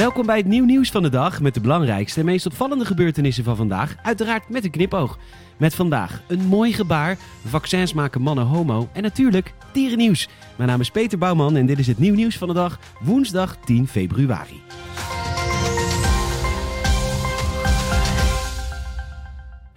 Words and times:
Welkom 0.00 0.26
bij 0.26 0.36
het 0.36 0.46
nieuw 0.46 0.64
nieuws 0.64 0.90
van 0.90 1.02
de 1.02 1.08
dag 1.08 1.40
met 1.40 1.54
de 1.54 1.60
belangrijkste 1.60 2.20
en 2.20 2.26
meest 2.26 2.46
opvallende 2.46 2.84
gebeurtenissen 2.84 3.44
van 3.44 3.56
vandaag. 3.56 3.96
Uiteraard 4.02 4.48
met 4.48 4.64
een 4.64 4.70
knipoog. 4.70 5.18
Met 5.56 5.74
vandaag 5.74 6.22
een 6.28 6.40
mooi 6.40 6.72
gebaar, 6.72 7.18
vaccins 7.46 7.92
maken 7.92 8.20
mannen 8.20 8.44
homo 8.44 8.88
en 8.92 9.02
natuurlijk 9.02 9.54
dierennieuws. 9.72 10.28
Mijn 10.56 10.68
naam 10.68 10.80
is 10.80 10.90
Peter 10.90 11.18
Bouwman 11.18 11.56
en 11.56 11.66
dit 11.66 11.78
is 11.78 11.86
het 11.86 11.98
nieuw 11.98 12.14
nieuws 12.14 12.38
van 12.38 12.48
de 12.48 12.54
dag, 12.54 12.78
woensdag 13.00 13.56
10 13.64 13.88
februari. 13.88 14.62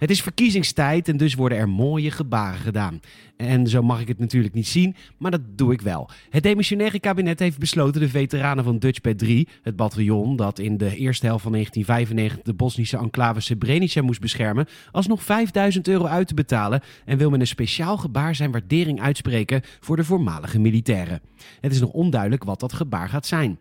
Het 0.04 0.12
is 0.12 0.22
verkiezingstijd 0.22 1.08
en 1.08 1.16
dus 1.16 1.34
worden 1.34 1.58
er 1.58 1.68
mooie 1.68 2.10
gebaren 2.10 2.58
gedaan. 2.58 3.00
En 3.36 3.66
zo 3.66 3.82
mag 3.82 4.00
ik 4.00 4.08
het 4.08 4.18
natuurlijk 4.18 4.54
niet 4.54 4.66
zien, 4.66 4.96
maar 5.18 5.30
dat 5.30 5.40
doe 5.56 5.72
ik 5.72 5.80
wel. 5.80 6.10
Het 6.30 6.42
demissionaire 6.42 7.00
kabinet 7.00 7.38
heeft 7.38 7.58
besloten 7.58 8.00
de 8.00 8.08
veteranen 8.08 8.64
van 8.64 8.78
Dutchbed 8.78 9.18
3, 9.18 9.48
het 9.62 9.76
bataljon 9.76 10.36
dat 10.36 10.58
in 10.58 10.76
de 10.76 10.96
eerste 10.96 11.26
helft 11.26 11.42
van 11.42 11.52
1995 11.52 12.42
de 12.42 12.54
Bosnische 12.54 12.96
enclave 12.96 13.40
Srebrenica 13.40 14.02
moest 14.02 14.20
beschermen, 14.20 14.66
alsnog 14.90 15.22
5000 15.22 15.88
euro 15.88 16.04
uit 16.04 16.28
te 16.28 16.34
betalen 16.34 16.82
en 17.04 17.18
wil 17.18 17.30
met 17.30 17.40
een 17.40 17.46
speciaal 17.46 17.96
gebaar 17.96 18.34
zijn 18.34 18.52
waardering 18.52 19.00
uitspreken 19.00 19.62
voor 19.80 19.96
de 19.96 20.04
voormalige 20.04 20.58
militairen. 20.58 21.20
Het 21.60 21.72
is 21.72 21.80
nog 21.80 21.90
onduidelijk 21.90 22.44
wat 22.44 22.60
dat 22.60 22.72
gebaar 22.72 23.08
gaat 23.08 23.26
zijn. 23.26 23.58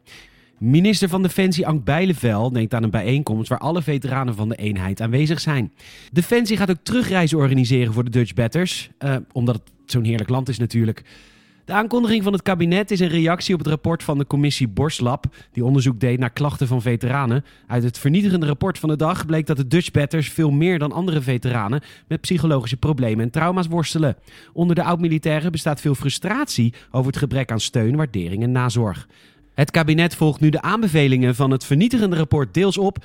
Minister 0.66 1.10
van 1.10 1.22
Defensie 1.22 1.68
Ank 1.68 1.84
Bijleveld 1.84 2.54
denkt 2.54 2.74
aan 2.74 2.84
een 2.84 2.90
bijeenkomst 2.90 3.50
waar 3.50 3.60
alle 3.60 3.82
veteranen 3.82 4.36
van 4.36 4.50
de 4.50 4.56
eenheid 4.56 5.02
aanwezig 5.02 5.40
zijn. 5.40 5.74
Defensie 6.12 6.58
gaat 6.58 6.70
ook 6.70 6.84
terugreizen 6.84 7.38
organiseren 7.38 7.94
voor 7.94 8.04
de 8.04 8.10
Dutch 8.10 8.34
Batters, 8.34 8.90
uh, 9.00 9.16
omdat 9.32 9.56
het 9.56 9.72
zo'n 9.86 10.04
heerlijk 10.04 10.30
land 10.30 10.50
is 10.50 10.58
natuurlijk. 10.58 11.04
De 11.66 11.74
aankondiging 11.74 12.24
van 12.24 12.34
het 12.34 12.42
kabinet 12.42 12.92
is 12.92 13.00
een 13.00 13.08
reactie 13.08 13.54
op 13.54 13.60
het 13.60 13.70
rapport 13.70 14.04
van 14.04 14.18
de 14.18 14.28
commissie 14.28 14.68
Borslab, 14.68 15.26
die 15.52 15.66
onderzoek 15.66 16.00
deed 16.00 16.20
naar 16.20 16.30
klachten 16.30 16.68
van 16.68 16.82
veteranen. 16.82 17.46
Uit 17.68 17.84
het 17.84 17.98
vernietigende 17.98 18.46
rapport 18.46 18.80
van 18.80 18.90
de 18.90 18.96
dag 18.96 19.26
bleek 19.26 19.46
dat 19.46 19.58
de 19.58 19.68
Dutch 19.68 19.92
Batters 19.92 20.30
veel 20.30 20.52
meer 20.52 20.80
dan 20.80 20.92
andere 20.92 21.22
veteranen 21.22 21.82
met 22.08 22.22
psychologische 22.22 22.78
problemen 22.78 23.26
en 23.26 23.32
trauma's 23.32 23.68
worstelen. 23.68 24.18
Onder 24.54 24.76
de 24.76 24.84
oud-militairen 24.84 25.52
bestaat 25.52 25.82
veel 25.82 25.96
frustratie 25.96 26.74
over 26.92 27.08
het 27.08 27.20
gebrek 27.20 27.52
aan 27.52 27.60
steun, 27.60 27.96
waardering 27.96 28.44
en 28.44 28.52
nazorg. 28.52 29.08
Het 29.54 29.72
kabinet 29.72 30.16
volgt 30.16 30.40
nu 30.40 30.50
de 30.50 30.62
aanbevelingen 30.62 31.36
van 31.36 31.52
het 31.52 31.66
vernietigende 31.66 32.16
rapport 32.16 32.54
deels 32.54 32.78
op 32.78 32.98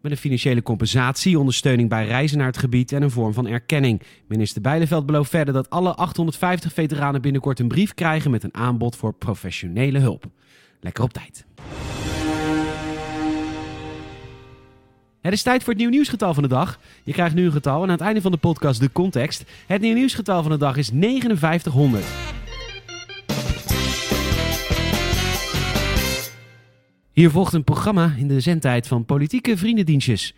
met 0.00 0.12
een 0.12 0.18
financiële 0.18 0.62
compensatie, 0.62 1.38
ondersteuning 1.38 1.88
bij 1.88 2.06
reizen 2.06 2.38
naar 2.38 2.46
het 2.46 2.58
gebied 2.58 2.92
en 2.92 3.02
een 3.02 3.10
vorm 3.10 3.32
van 3.32 3.46
erkenning. 3.46 4.02
Minister 4.26 4.62
Bijleveld 4.62 5.06
belooft 5.06 5.30
verder 5.30 5.54
dat 5.54 5.70
alle 5.70 5.94
850 5.94 6.72
veteranen 6.72 7.22
binnenkort 7.22 7.58
een 7.58 7.68
brief 7.68 7.94
krijgen 7.94 8.30
met 8.30 8.42
een 8.42 8.54
aanbod 8.54 8.96
voor 8.96 9.12
professionele 9.12 9.98
hulp. 9.98 10.24
Lekker 10.80 11.04
op 11.04 11.12
tijd. 11.12 11.44
Het 15.20 15.32
is 15.32 15.42
tijd 15.42 15.62
voor 15.62 15.72
het 15.72 15.82
nieuw 15.82 15.90
nieuwsgetal 15.90 16.34
van 16.34 16.42
de 16.42 16.48
dag. 16.48 16.80
Je 17.04 17.12
krijgt 17.12 17.34
nu 17.34 17.44
een 17.44 17.52
getal 17.52 17.76
en 17.76 17.82
aan 17.82 17.88
het 17.88 18.00
einde 18.00 18.20
van 18.20 18.30
de 18.30 18.36
podcast 18.36 18.80
de 18.80 18.92
context. 18.92 19.44
Het 19.66 19.80
nieuw 19.80 19.94
nieuwsgetal 19.94 20.42
van 20.42 20.50
de 20.50 20.58
dag 20.58 20.76
is 20.76 20.90
5900. 20.94 22.04
Hier 27.16 27.30
volgt 27.30 27.52
een 27.52 27.64
programma 27.64 28.14
in 28.16 28.28
de 28.28 28.40
zendtijd 28.40 28.86
van 28.86 29.04
politieke 29.04 29.56
vriendendienstjes. 29.56 30.34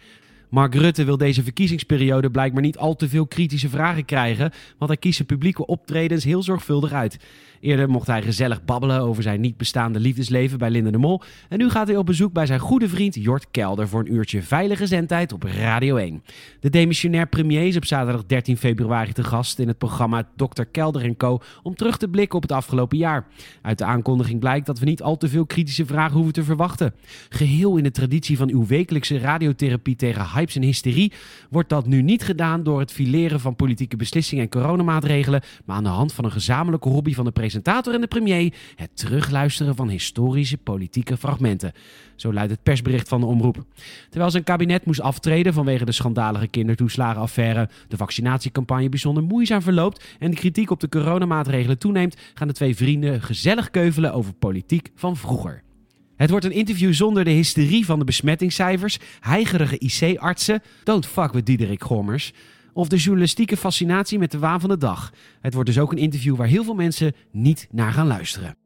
Mark 0.49 0.75
Rutte 0.75 1.05
wil 1.05 1.17
deze 1.17 1.43
verkiezingsperiode 1.43 2.31
blijkbaar 2.31 2.63
niet 2.63 2.79
al 2.79 2.97
te 2.97 3.09
veel 3.09 3.27
kritische 3.27 3.69
vragen 3.69 4.05
krijgen, 4.05 4.53
want 4.79 4.91
hij 4.91 5.01
kiest 5.01 5.17
zijn 5.17 5.29
publieke 5.29 5.67
optredens 5.67 6.25
heel 6.25 6.43
zorgvuldig 6.43 6.93
uit. 6.93 7.19
Eerder 7.61 7.91
mocht 7.91 8.07
hij 8.07 8.23
gezellig 8.23 8.65
babbelen 8.65 9.01
over 9.01 9.23
zijn 9.23 9.41
niet 9.41 9.57
bestaande 9.57 10.01
liefdesleven 10.01 10.59
bij 10.59 10.71
Linda 10.71 10.91
de 10.91 10.99
Mol. 10.99 11.23
En 11.49 11.59
nu 11.59 11.71
gaat 11.71 11.87
hij 11.87 11.97
op 11.97 12.07
bezoek 12.07 12.33
bij 12.33 12.47
zijn 12.47 12.61
goede 12.61 12.89
vriend 12.89 13.15
Jort 13.15 13.47
Kelder 13.51 13.89
voor 13.89 14.01
een 14.01 14.13
uurtje 14.13 14.43
veilige 14.43 14.87
zendtijd 14.87 15.33
op 15.33 15.43
Radio 15.43 15.97
1. 15.97 16.23
De 16.61 16.71
demissionair 16.71 17.27
premier 17.27 17.67
is 17.67 17.77
op 17.77 17.85
zaterdag 17.85 18.27
13 18.27 18.57
februari 18.57 19.13
te 19.13 19.25
gast 19.25 19.59
in 19.59 19.69
het 19.69 19.79
programma 19.79 20.29
Dr. 20.37 20.63
Kelder 20.63 21.17
Co. 21.17 21.41
om 21.63 21.75
terug 21.75 21.97
te 21.97 22.09
blikken 22.09 22.37
op 22.37 22.43
het 22.43 22.53
afgelopen 22.53 22.99
jaar. 22.99 23.27
Uit 23.63 23.79
de 23.79 23.85
aankondiging 23.85 24.41
blijkt 24.41 24.67
dat 24.67 24.79
we 24.79 24.85
niet 24.85 25.03
al 25.03 25.17
te 25.17 25.29
veel 25.29 25.47
kritische 25.47 25.87
vragen 25.87 26.15
hoeven 26.15 26.33
te 26.33 26.45
verwachten. 26.45 26.95
Geheel 27.29 27.77
in 27.77 27.83
de 27.83 27.91
traditie 27.91 28.37
van 28.37 28.51
uw 28.51 28.67
wekelijkse 28.67 29.19
radiotherapie 29.19 29.97
tegen 29.97 30.23
hypes 30.39 30.57
en 30.57 30.63
hysterie 30.63 31.13
wordt 31.51 31.69
dat 31.69 31.87
nu 31.87 32.03
niet 32.03 32.23
gedaan 32.23 32.63
door 32.63 32.81
het 32.81 32.93
fileren 32.93 33.41
van 33.41 33.57
politieke 33.57 33.97
beslissingen 33.97 34.45
en 34.45 34.51
coronamaatregelen, 34.51 35.43
maar 35.65 35.77
aan 35.77 35.83
de 35.83 35.89
hand 35.89 36.13
van 36.13 36.25
een 36.25 36.33
gezamenlijke 36.33 36.89
hobby 36.89 37.15
van 37.15 37.25
de 37.25 37.31
presentator 37.31 37.95
en 37.95 38.01
de 38.01 38.07
premier: 38.07 38.55
het 38.75 38.91
terugluisteren 38.95 39.75
van 39.75 39.89
historische 39.89 40.57
politieke 40.57 41.17
fragmenten. 41.17 41.73
Zo 42.17 42.33
luidt 42.33 42.51
het 42.51 42.63
persbericht 42.63 43.09
van 43.09 43.21
de 43.21 43.27
omroep. 43.27 43.65
Terwijl 44.09 44.31
zijn 44.31 44.45
kabinet 44.45 44.87
moest 44.87 45.01
aftreden 45.01 45.53
vanwege 45.53 45.85
de 45.85 45.93
schandalige 45.93 46.49
kindertoeslagenaffaire, 46.49 47.69
de 47.89 47.97
vaccinatiecampagne 47.97 48.89
bijzonder 48.89 49.23
moeizaam 49.23 49.63
verloopt 49.63 50.05
en 50.19 50.31
de 50.31 50.37
kritiek 50.37 50.71
op 50.71 50.81
de 50.81 50.89
coronamaatregelen 50.89 51.79
toeneemt, 51.79 52.17
gaan 52.35 52.49
de 52.49 52.55
twee 52.55 52.77
vrienden 52.77 53.23
gezellig 53.23 53.71
keuvelen 53.71 54.13
over 54.13 54.33
politiek 54.33 54.91
van 54.95 55.17
vroeger. 55.17 55.63
Het 56.19 56.31
wordt 56.31 56.45
een 56.45 56.53
interview 56.53 56.93
zonder 56.95 57.25
de 57.25 57.31
hysterie 57.31 57.85
van 57.85 57.99
de 57.99 58.05
besmettingscijfers, 58.05 58.99
heigerige 59.21 59.79
IC-artsen, 59.79 60.63
don't 60.85 61.07
fuck 61.07 61.33
with 61.33 61.47
Diederik 61.47 61.83
Gommers, 61.83 62.33
of 62.73 62.89
de 62.89 62.97
journalistieke 62.97 63.57
fascinatie 63.57 64.19
met 64.19 64.31
de 64.31 64.39
waan 64.39 64.61
van 64.61 64.69
de 64.69 64.79
dag. 64.79 65.13
Het 65.41 65.55
wordt 65.55 65.69
dus 65.69 65.79
ook 65.79 65.93
een 65.93 65.99
interview 65.99 66.37
waar 66.37 66.47
heel 66.47 66.65
veel 66.65 66.75
mensen 66.75 67.15
niet 67.33 67.69
naar 67.71 67.93
gaan 67.93 68.07
luisteren. 68.07 68.57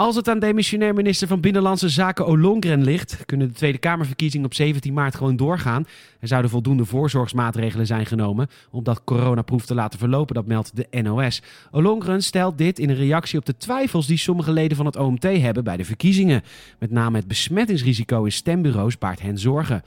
Als 0.00 0.16
het 0.16 0.28
aan 0.28 0.38
demissionair 0.38 0.94
minister 0.94 1.28
van 1.28 1.40
Binnenlandse 1.40 1.88
Zaken 1.88 2.26
Olongren 2.26 2.84
ligt, 2.84 3.24
kunnen 3.26 3.48
de 3.48 3.54
Tweede 3.54 3.78
Kamerverkiezingen 3.78 4.46
op 4.46 4.54
17 4.54 4.92
maart 4.92 5.14
gewoon 5.14 5.36
doorgaan. 5.36 5.86
Er 6.20 6.28
zouden 6.28 6.50
voldoende 6.50 6.84
voorzorgsmaatregelen 6.84 7.86
zijn 7.86 8.06
genomen 8.06 8.48
om 8.70 8.84
dat 8.84 9.04
coronaproef 9.04 9.66
te 9.66 9.74
laten 9.74 9.98
verlopen, 9.98 10.34
dat 10.34 10.46
meldt 10.46 10.76
de 10.76 11.02
NOS. 11.02 11.42
Olongren 11.70 12.22
stelt 12.22 12.58
dit 12.58 12.78
in 12.78 12.88
een 12.88 12.96
reactie 12.96 13.38
op 13.38 13.46
de 13.46 13.56
twijfels 13.56 14.06
die 14.06 14.16
sommige 14.16 14.52
leden 14.52 14.76
van 14.76 14.86
het 14.86 14.96
OMT 14.96 15.22
hebben 15.22 15.64
bij 15.64 15.76
de 15.76 15.84
verkiezingen. 15.84 16.42
Met 16.78 16.90
name 16.90 17.16
het 17.16 17.28
besmettingsrisico 17.28 18.24
in 18.24 18.32
stembureaus 18.32 18.98
baart 18.98 19.20
hen 19.20 19.38
zorgen. 19.38 19.82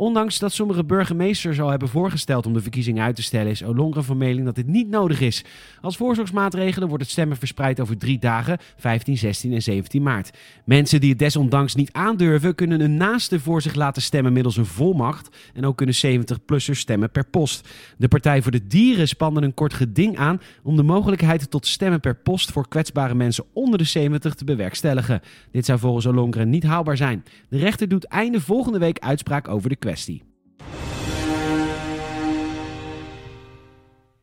Ondanks 0.00 0.38
dat 0.38 0.52
sommige 0.52 0.84
burgemeesters 0.84 1.60
al 1.60 1.70
hebben 1.70 1.88
voorgesteld 1.88 2.46
om 2.46 2.52
de 2.52 2.60
verkiezingen 2.60 3.04
uit 3.04 3.16
te 3.16 3.22
stellen, 3.22 3.50
is 3.50 3.64
Olongren 3.64 4.04
van 4.04 4.16
mening 4.16 4.44
dat 4.44 4.54
dit 4.54 4.66
niet 4.66 4.88
nodig 4.88 5.20
is. 5.20 5.44
Als 5.80 5.96
voorzorgsmaatregelen 5.96 6.88
wordt 6.88 7.02
het 7.02 7.12
stemmen 7.12 7.36
verspreid 7.36 7.80
over 7.80 7.98
drie 7.98 8.18
dagen, 8.18 8.58
15, 8.76 9.16
16 9.16 9.52
en 9.52 9.62
17 9.62 10.02
maart. 10.02 10.30
Mensen 10.64 11.00
die 11.00 11.10
het 11.10 11.18
desondanks 11.18 11.74
niet 11.74 11.92
aandurven, 11.92 12.54
kunnen 12.54 12.80
een 12.80 12.96
naaste 12.96 13.40
voor 13.40 13.62
zich 13.62 13.74
laten 13.74 14.02
stemmen 14.02 14.32
middels 14.32 14.56
een 14.56 14.66
volmacht. 14.66 15.36
En 15.54 15.64
ook 15.66 15.76
kunnen 15.76 15.94
70-plussers 16.06 16.78
stemmen 16.78 17.10
per 17.10 17.26
post. 17.26 17.68
De 17.96 18.08
Partij 18.08 18.42
voor 18.42 18.52
de 18.52 18.66
Dieren 18.66 19.08
spande 19.08 19.42
een 19.42 19.54
kort 19.54 19.74
geding 19.74 20.18
aan 20.18 20.40
om 20.62 20.76
de 20.76 20.82
mogelijkheid 20.82 21.50
tot 21.50 21.66
stemmen 21.66 22.00
per 22.00 22.14
post 22.14 22.52
voor 22.52 22.68
kwetsbare 22.68 23.14
mensen 23.14 23.44
onder 23.52 23.78
de 23.78 23.84
70 23.84 24.34
te 24.34 24.44
bewerkstelligen. 24.44 25.20
Dit 25.50 25.64
zou 25.64 25.78
volgens 25.78 26.06
Olongren 26.06 26.50
niet 26.50 26.64
haalbaar 26.64 26.96
zijn. 26.96 27.24
De 27.48 27.58
rechter 27.58 27.88
doet 27.88 28.04
einde 28.04 28.40
volgende 28.40 28.78
week 28.78 28.98
uitspraak 28.98 29.48
over 29.48 29.68
de 29.68 29.76
kwestie. 29.76 29.88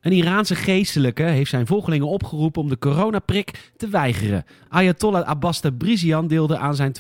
Een 0.02 0.12
Iraanse 0.12 0.56
geestelijke 0.56 1.24
heeft 1.24 1.50
zijn 1.50 1.68
volgelingen 1.68 2.08
opgeroepen 2.08 2.62
om 2.62 2.70
de 2.70 2.78
coronaprik 2.78 3.72
te 3.78 3.88
weigeren. 3.88 4.46
Ayatollah 4.70 5.28
Abbas 5.28 5.60
Tabrizian 5.60 6.28
deelde 6.28 6.58
aan 6.58 6.76
zijn 6.76 6.92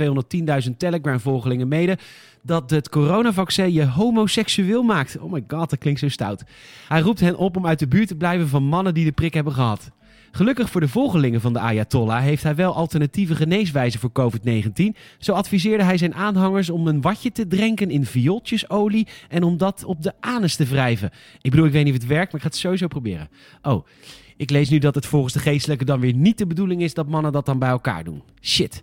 210.000 0.65 0.77
Telegram-volgelingen 0.77 1.67
mede 1.67 1.97
dat 2.41 2.69
het 2.69 2.89
coronavaccin 2.89 3.73
je 3.73 3.85
homoseksueel 3.85 4.83
maakt. 4.83 5.17
Oh 5.19 5.31
my 5.31 5.43
god, 5.47 5.69
dat 5.69 5.79
klinkt 5.79 5.99
zo 5.99 6.09
stout. 6.09 6.43
Hij 6.87 7.01
roept 7.01 7.19
hen 7.19 7.37
op 7.37 7.57
om 7.57 7.67
uit 7.67 7.79
de 7.79 7.87
buurt 7.87 8.07
te 8.07 8.15
blijven 8.15 8.47
van 8.47 8.63
mannen 8.63 8.93
die 8.93 9.05
de 9.05 9.11
prik 9.11 9.33
hebben 9.33 9.53
gehad. 9.53 9.91
Gelukkig 10.31 10.69
voor 10.69 10.81
de 10.81 10.87
volgelingen 10.87 11.41
van 11.41 11.53
de 11.53 11.59
Ayatollah 11.59 12.21
heeft 12.21 12.43
hij 12.43 12.55
wel 12.55 12.73
alternatieve 12.73 13.35
geneeswijzen 13.35 13.99
voor 13.99 14.11
COVID-19. 14.11 14.97
Zo 15.17 15.33
adviseerde 15.33 15.83
hij 15.83 15.97
zijn 15.97 16.15
aanhangers 16.15 16.69
om 16.69 16.87
een 16.87 17.01
watje 17.01 17.31
te 17.31 17.47
drenken 17.47 17.89
in 17.89 18.05
viooltjesolie 18.05 19.07
en 19.29 19.43
om 19.43 19.57
dat 19.57 19.83
op 19.83 20.01
de 20.01 20.13
anus 20.19 20.55
te 20.55 20.65
wrijven. 20.65 21.11
Ik 21.41 21.51
bedoel, 21.51 21.65
ik 21.65 21.71
weet 21.71 21.83
niet 21.83 21.93
of 21.93 21.99
het 21.99 22.09
werkt, 22.09 22.31
maar 22.31 22.35
ik 22.35 22.41
ga 22.41 22.47
het 22.47 22.57
sowieso 22.57 22.87
proberen. 22.87 23.29
Oh, 23.61 23.85
ik 24.37 24.49
lees 24.49 24.69
nu 24.69 24.77
dat 24.77 24.95
het 24.95 25.05
volgens 25.05 25.33
de 25.33 25.39
geestelijke 25.39 25.85
dan 25.85 25.99
weer 25.99 26.13
niet 26.13 26.37
de 26.37 26.47
bedoeling 26.47 26.81
is 26.81 26.93
dat 26.93 27.07
mannen 27.07 27.31
dat 27.31 27.45
dan 27.45 27.59
bij 27.59 27.69
elkaar 27.69 28.03
doen. 28.03 28.21
Shit. 28.41 28.81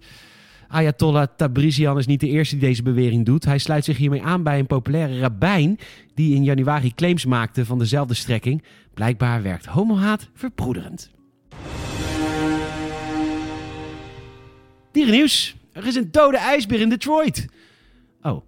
Ayatollah 0.69 1.27
Tabrizian 1.37 1.99
is 1.99 2.07
niet 2.07 2.21
de 2.21 2.29
eerste 2.29 2.57
die 2.57 2.69
deze 2.69 2.83
bewering 2.83 3.25
doet. 3.25 3.45
Hij 3.45 3.59
sluit 3.59 3.85
zich 3.85 3.97
hiermee 3.97 4.23
aan 4.23 4.43
bij 4.43 4.59
een 4.59 4.67
populaire 4.67 5.19
rabbijn 5.21 5.79
die 6.15 6.35
in 6.35 6.45
januari 6.45 6.95
claims 6.95 7.25
maakte 7.25 7.65
van 7.65 7.79
dezelfde 7.79 8.15
strekking. 8.15 8.63
Blijkbaar 8.95 9.43
werkt 9.43 9.67
homohaat 9.67 10.29
verbroederend. 10.35 11.14
Dierennieuws. 14.93 15.57
Er 15.73 15.87
is 15.87 15.95
een 15.95 16.11
dode 16.11 16.37
ijsbeer 16.37 16.81
in 16.81 16.89
Detroit. 16.89 17.47
Oh. 18.23 18.43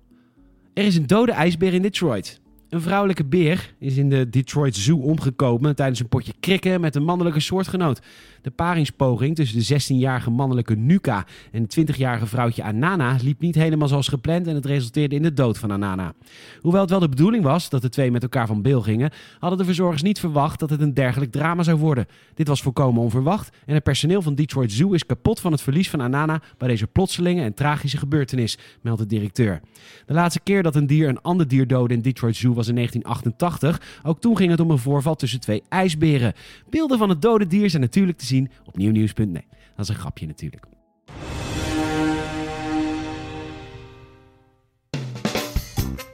Er 0.75 0.85
is 0.85 0.97
een 0.97 1.07
dode 1.07 1.33
ijsbeer 1.33 1.75
in 1.75 1.83
Detroit. 1.83 2.41
Een 2.69 2.81
vrouwelijke 2.81 3.25
beer 3.25 3.75
is 3.79 3.97
in 3.97 4.09
de 4.09 4.29
Detroit 4.31 4.77
Zoo 4.77 4.99
omgekomen 4.99 5.77
tijdens 5.77 6.01
een 6.01 6.09
potje 6.09 6.33
krikken 6.41 6.81
met 6.81 6.95
een 6.95 7.05
mannelijke 7.05 7.41
soortgenoot. 7.41 8.01
De 8.43 8.51
paringspoging 8.51 9.37
tussen 9.37 9.59
de 9.59 9.95
16-jarige 9.95 10.31
mannelijke 10.31 10.75
Nuka 10.75 11.27
en 11.53 11.63
het 11.63 11.79
20-jarige 11.81 12.27
vrouwtje 12.27 12.63
Anana 12.63 13.17
liep 13.23 13.41
niet 13.41 13.55
helemaal 13.55 13.89
zoals 13.89 14.09
gepland 14.09 14.47
en 14.47 14.55
het 14.55 14.67
resulteerde 14.67 15.15
in 15.15 15.23
de 15.23 15.33
dood 15.33 15.59
van 15.59 15.71
Anana. 15.71 16.13
Hoewel 16.61 16.81
het 16.81 16.91
wel 16.91 16.99
de 16.99 17.09
bedoeling 17.09 17.45
was 17.45 17.69
dat 17.69 17.83
de 17.83 17.89
twee 17.89 18.11
met 18.11 18.23
elkaar 18.23 18.47
van 18.47 18.63
beel 18.63 18.83
gingen, 18.83 19.11
hadden 19.39 19.59
de 19.59 19.65
verzorgers 19.65 20.03
niet 20.03 20.21
verwacht 20.21 20.61
dat 20.61 20.71
het 20.71 20.81
een 20.81 20.95
dergelijk 20.95 21.33
drama 21.33 21.63
zou 21.63 21.79
worden. 21.79 22.07
Dit 22.35 22.49
was 22.49 22.63
volkomen 22.63 23.03
onverwacht 23.03 23.57
en 23.67 23.75
het 23.75 23.83
personeel 23.83 24.23
van 24.23 24.35
Detroit 24.35 24.73
Zoo 24.73 24.93
is 24.93 25.07
kapot 25.07 25.41
van 25.41 25.53
het 25.53 25.63
verlies 25.63 25.91
van 25.91 26.01
Anana 26.01 26.43
bij 26.59 26.69
deze 26.69 26.87
plotselinge 26.87 27.43
en 27.43 27.55
tragische 27.55 27.99
gebeurtenis, 27.99 28.59
meldt 28.81 29.01
de 29.01 29.07
directeur. 29.07 29.61
De 30.07 30.15
laatste 30.15 30.41
keer 30.41 30.63
dat 30.63 30.77
een 30.77 30.87
dier 30.87 31.09
een 31.09 31.23
ander 31.23 31.49
dier 31.49 31.67
doodde 31.67 31.95
in 31.95 32.03
Detroit 32.03 32.37
Zoo 32.37 32.55
was 32.57 32.69
in 32.69 32.75
1988. 32.75 34.01
Ook 34.03 34.21
toen 34.21 34.37
ging 34.37 34.51
het 34.51 34.61
om 34.61 34.71
een 34.71 34.79
voorval 34.79 35.15
tussen 35.15 35.41
twee 35.41 35.63
ijsberen. 35.69 36.33
Beelden 36.71 36.99
van 36.99 37.09
het 37.09 37.23
dode 37.23 37.47
dier 37.47 37.71
zijn 37.71 37.83
natuurlijk 37.83 38.19
te 38.19 38.27
zien 38.27 38.51
op 38.65 38.77
nieuwnieuws.net. 38.77 39.45
Dat 39.77 39.85
is 39.85 39.89
een 39.89 40.01
grapje 40.01 40.27
natuurlijk. 40.27 40.67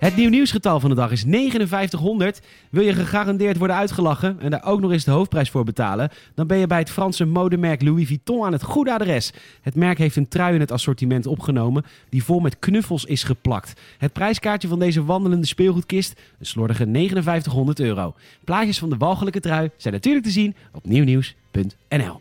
Het 0.03 0.17
nieuw 0.17 0.29
nieuwsgetal 0.29 0.81
van 0.81 0.91
de 0.91 0.97
dag 0.97 1.11
is 1.11 1.23
5900. 1.23 2.41
Wil 2.71 2.83
je 2.83 2.93
gegarandeerd 2.93 3.57
worden 3.59 3.77
uitgelachen 3.77 4.41
en 4.41 4.51
daar 4.51 4.65
ook 4.65 4.81
nog 4.81 4.93
eens 4.93 5.05
de 5.05 5.11
hoofdprijs 5.11 5.51
voor 5.51 5.65
betalen? 5.65 6.11
Dan 6.35 6.47
ben 6.47 6.59
je 6.59 6.67
bij 6.67 6.79
het 6.79 6.91
Franse 6.91 7.25
modemerk 7.25 7.83
Louis 7.83 8.07
Vuitton 8.07 8.45
aan 8.45 8.53
het 8.53 8.63
goede 8.63 8.93
adres. 8.93 9.33
Het 9.61 9.75
merk 9.75 9.99
heeft 9.99 10.17
een 10.17 10.29
trui 10.29 10.55
in 10.55 10.61
het 10.61 10.71
assortiment 10.73 11.27
opgenomen 11.27 11.85
die 12.09 12.25
vol 12.25 12.41
met 12.41 12.59
knuffels 12.59 13.05
is 13.05 13.23
geplakt. 13.23 13.81
Het 13.99 14.13
prijskaartje 14.13 14.69
van 14.69 14.79
deze 14.79 15.05
wandelende 15.05 15.47
speelgoedkist 15.47 16.21
een 16.39 16.47
slordige 16.47 16.85
5900 16.85 17.81
euro. 17.81 18.15
Plaatjes 18.45 18.79
van 18.79 18.91
de 18.91 18.97
walgelijke 18.97 19.41
trui 19.41 19.71
zijn 19.77 19.95
natuurlijk 19.95 20.25
te 20.25 20.31
zien 20.31 20.55
op 20.73 20.85
nieuwnieuws.nl. 20.85 22.21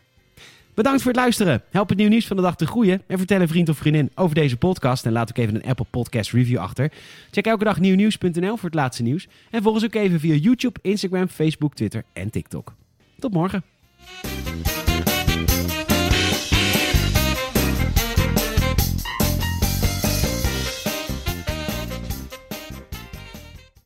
Bedankt 0.73 1.01
voor 1.01 1.12
het 1.12 1.19
luisteren. 1.19 1.63
Help 1.69 1.89
het 1.89 1.97
nieuw 1.97 2.07
nieuws 2.07 2.27
van 2.27 2.35
de 2.35 2.41
dag 2.41 2.56
te 2.56 2.68
groeien. 2.68 3.01
En 3.07 3.18
vertel 3.18 3.41
een 3.41 3.47
vriend 3.47 3.69
of 3.69 3.77
vriendin 3.77 4.12
over 4.15 4.35
deze 4.35 4.57
podcast. 4.57 5.06
En 5.06 5.12
laat 5.12 5.29
ook 5.29 5.38
even 5.38 5.56
een 5.56 5.69
Apple 5.69 5.85
Podcast 5.89 6.31
review 6.31 6.57
achter. 6.57 6.91
Check 7.31 7.45
elke 7.45 7.63
dag 7.63 7.79
nieuwnieuws.nl 7.79 8.57
voor 8.57 8.69
het 8.69 8.73
laatste 8.73 9.03
nieuws. 9.03 9.27
En 9.50 9.62
volg 9.62 9.75
ons 9.75 9.83
ook 9.83 9.94
even 9.94 10.19
via 10.19 10.33
YouTube, 10.33 10.79
Instagram, 10.81 11.27
Facebook, 11.27 11.73
Twitter 11.73 12.03
en 12.13 12.29
TikTok. 12.29 12.73
Tot 13.19 13.33
morgen. 13.33 13.63